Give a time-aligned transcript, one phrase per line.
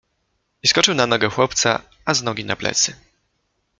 [0.63, 2.95] I skoczył na nogę chłopca, a z nogi na plecy.